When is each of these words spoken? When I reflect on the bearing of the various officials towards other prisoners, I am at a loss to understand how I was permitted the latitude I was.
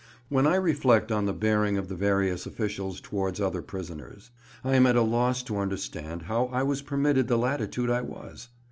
When 0.29 0.47
I 0.47 0.55
reflect 0.55 1.11
on 1.11 1.25
the 1.27 1.31
bearing 1.33 1.77
of 1.77 1.87
the 1.87 1.93
various 1.95 2.47
officials 2.47 2.99
towards 2.99 3.39
other 3.39 3.61
prisoners, 3.61 4.31
I 4.63 4.73
am 4.73 4.87
at 4.87 4.95
a 4.95 5.03
loss 5.03 5.43
to 5.43 5.59
understand 5.59 6.23
how 6.23 6.45
I 6.47 6.63
was 6.63 6.81
permitted 6.81 7.27
the 7.27 7.37
latitude 7.37 7.91
I 7.91 8.01
was. 8.01 8.49